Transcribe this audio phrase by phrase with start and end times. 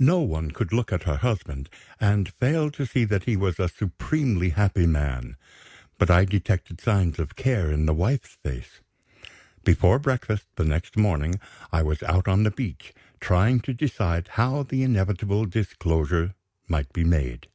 [0.00, 1.70] No one could look at her husband,
[2.00, 5.36] and fail to see that he was a supremely happy man.
[5.96, 8.80] But I detected signs of care in the wife's face.
[9.62, 11.38] Before breakfast the next morning
[11.70, 16.34] I was out on the beach, trying to decide how the inevitable disclosure
[16.66, 17.46] might be made.